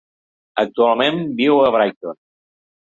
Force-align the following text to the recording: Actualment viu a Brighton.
Actualment 0.63 1.21
viu 1.43 1.61
a 1.67 1.71
Brighton. 1.79 2.23